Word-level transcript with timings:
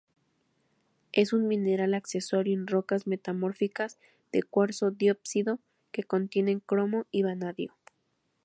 Es 1.11 1.31
un 1.31 1.47
mineral 1.47 1.93
accesorio 1.93 2.55
en 2.57 2.65
rocas 2.65 3.05
metamórficas 3.05 3.99
de 4.31 4.41
cuarzo-diópsido 4.41 5.59
que 5.91 6.01
contienen 6.01 6.59
cromo 6.59 7.05
y 7.11 7.21
vanadio. 7.21 7.75